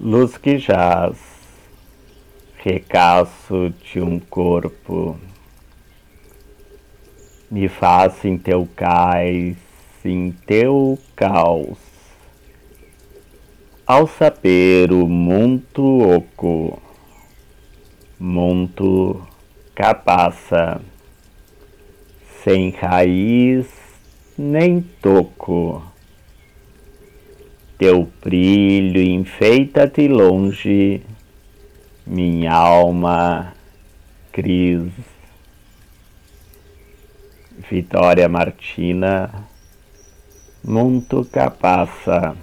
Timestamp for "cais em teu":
8.76-10.96